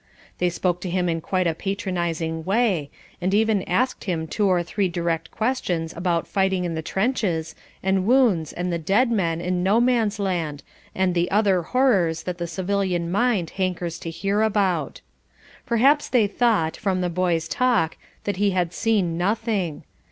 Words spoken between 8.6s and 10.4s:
the dead men in No Man's